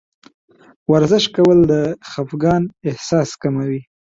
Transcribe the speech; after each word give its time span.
ورزش 0.91 1.23
کول 1.35 1.59
د 1.71 1.73
خفګان 2.09 2.63
احساس 2.89 3.29
کموي. 3.41 3.81